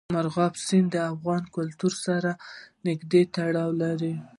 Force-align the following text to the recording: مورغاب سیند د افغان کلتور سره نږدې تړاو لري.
مورغاب 0.15 0.53
سیند 0.67 0.87
د 0.93 0.95
افغان 1.13 1.43
کلتور 1.55 1.93
سره 2.05 2.31
نږدې 2.87 3.21
تړاو 3.35 3.71
لري. 3.81 4.13